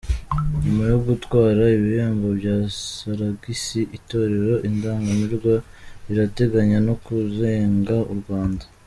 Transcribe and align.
Nyuma 0.61 0.83
yo 0.91 0.99
gutwara 1.07 1.61
Ibihembo 1.77 2.27
Bya 2.39 2.57
Salagisi 2.87 3.79
Itorero 3.97 4.53
Indangamirwa 4.67 5.53
rirateganya 6.07 6.77
no 6.87 6.95
kurenga 7.03 7.97
u 8.13 8.15
Rwanda 8.21 8.63